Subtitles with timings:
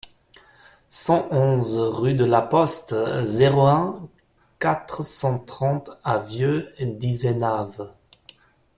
[0.89, 4.09] cent onze rue de la Poste, zéro un,
[4.57, 7.93] quatre cent trente à Vieu-d'Izenave